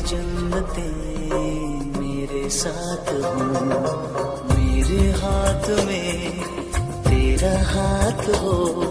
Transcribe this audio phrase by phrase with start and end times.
[0.00, 0.88] जन्नते
[2.00, 3.34] मेरे साथ हो।
[4.54, 6.42] मेरे हाथ में
[7.02, 8.82] तेरा हाथ हो।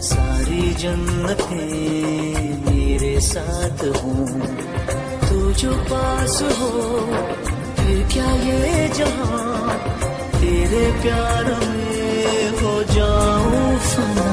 [0.00, 1.64] सारी जन्नते
[2.70, 4.12] मेरे साथ हो।
[5.28, 6.70] तू जो पास हो,
[7.76, 9.78] फिर क्या ये जहाँ?
[10.40, 14.32] तेरे प्यार में हो जाऊँ फना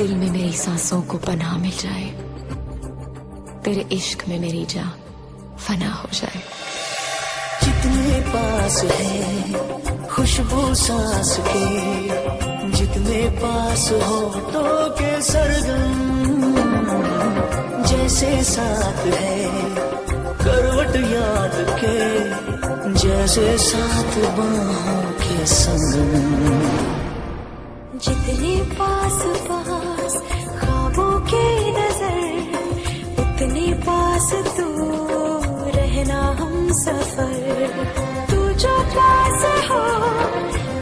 [0.00, 2.04] दिल में मेरी सांसों को पनाह मिल जाए।
[3.64, 4.92] तेरे इश्क में मेरी जान
[5.58, 6.40] फना हो जाए।
[7.64, 9.52] जितने पास है,
[10.06, 11.66] खुशबू सांस के,
[12.70, 15.98] जितने पास हो तो के सरगम,
[17.82, 19.50] जैसे साथ है,
[20.44, 21.98] करवट याद के,
[22.92, 26.89] जैसे साथ बाहों के संग
[36.72, 37.84] सफ़र।
[38.30, 39.84] तू जो पास हो,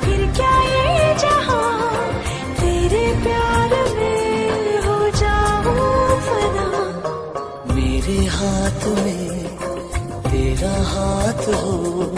[0.00, 2.12] फिर क्या ये जहाँ?
[2.60, 6.68] तेरे प्यार में हो जाऊँ फना।
[7.74, 9.56] मेरे हाथ में
[10.30, 12.14] तेरा हाथ हो,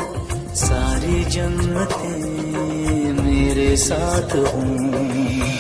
[0.55, 5.60] सारी जन्नतें मेरे साथ हूँ।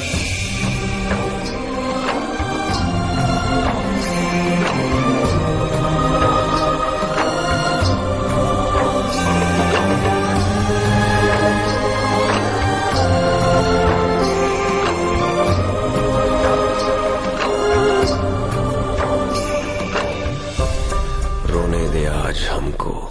[21.70, 23.10] रोने दे आज हमको।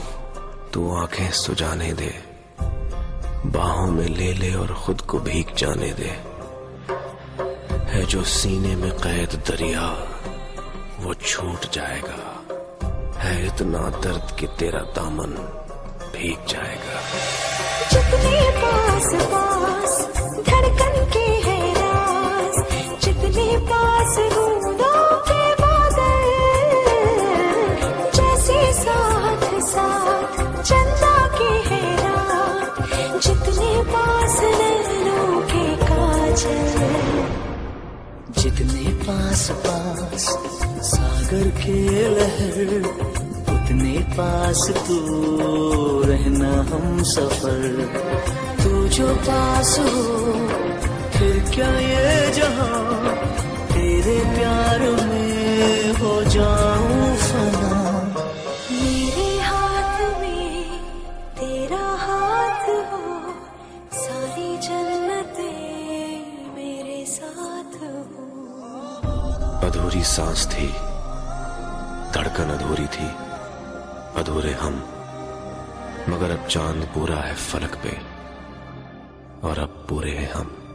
[0.73, 2.23] तू आँखें सुजाने दे।
[3.45, 6.19] बाहों में ले ले और खुद को भीग जाने दे।
[7.91, 10.07] है जो सीने में कैद दरिया,
[10.99, 12.43] वो छूट जाएगा।
[13.19, 15.31] है इतना दर्द कि तेरा दामन
[16.17, 17.01] भीग जाएगा।
[17.91, 20.18] जितने पास पास
[33.23, 36.79] जितने पास नैनों के काजल।
[38.41, 40.25] जितने पास पास
[40.81, 42.89] सागर के लहर,
[43.53, 44.97] उतने पास तू
[46.03, 47.89] रहना हम सफ़र।
[48.63, 50.68] तू जो पास हो
[69.63, 70.67] अधूरी सांस थी,
[72.13, 73.07] धड़कन अधूरी थी,
[74.15, 74.75] अधूरे हम,
[76.09, 77.97] मगर अब चाँद पूरा है फलक पे,
[79.47, 80.68] और अब पूरे हैं हम।